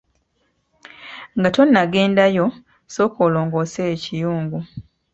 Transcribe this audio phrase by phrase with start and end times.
[1.37, 2.45] Nga tonnagendayo,
[2.93, 4.59] sooka olongoose ekiyungu.